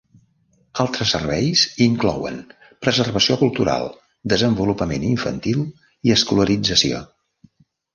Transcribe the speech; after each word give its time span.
Altres 0.83 1.11
serveis 1.15 1.65
inclouen 1.87 2.41
preservació 2.87 3.39
cultural, 3.45 3.89
desenvolupament 4.37 5.09
infantil 5.15 5.65
i 6.11 6.21
escolarització. 6.21 7.09